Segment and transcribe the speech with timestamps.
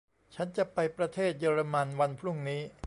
[0.35, 2.61] ฉันจะไปประเทศเยอรมันวันพรุ่งนี้